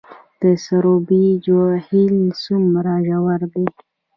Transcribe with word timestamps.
د 0.41 0.43
سروبي 0.65 1.25
جهیل 1.45 2.15
څومره 2.43 2.93
ژور 3.07 3.41
دی؟ 3.53 3.65